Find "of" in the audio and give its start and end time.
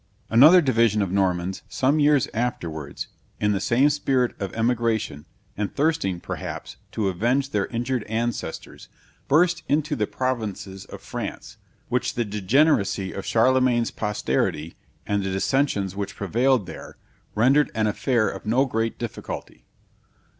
1.03-1.11, 4.41-4.51, 10.85-11.01, 13.13-13.27, 18.27-18.43